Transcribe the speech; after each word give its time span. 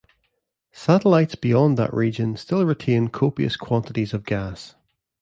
Satellites 0.71 1.35
beyond 1.35 1.77
that 1.77 1.93
region 1.93 2.35
still 2.35 2.65
retain 2.65 3.07
copious 3.09 3.55
quantities 3.55 4.15
of 4.15 4.25
gas. 4.25 4.73